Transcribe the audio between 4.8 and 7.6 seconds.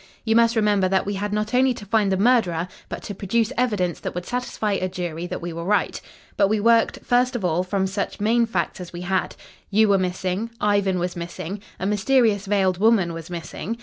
jury that we were right. But we worked, first of